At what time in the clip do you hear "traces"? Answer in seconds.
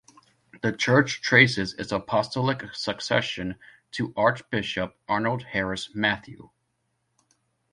1.21-1.73